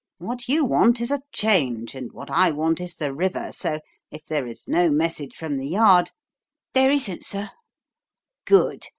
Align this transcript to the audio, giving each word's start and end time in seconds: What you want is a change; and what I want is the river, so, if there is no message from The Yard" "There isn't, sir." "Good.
What 0.17 0.47
you 0.47 0.65
want 0.65 0.99
is 0.99 1.11
a 1.11 1.21
change; 1.31 1.93
and 1.93 2.11
what 2.11 2.31
I 2.31 2.49
want 2.49 2.81
is 2.81 2.95
the 2.95 3.13
river, 3.13 3.51
so, 3.51 3.79
if 4.09 4.25
there 4.25 4.47
is 4.47 4.67
no 4.67 4.89
message 4.89 5.35
from 5.35 5.57
The 5.57 5.67
Yard" 5.67 6.09
"There 6.73 6.89
isn't, 6.89 7.23
sir." 7.23 7.51
"Good. 8.45 8.87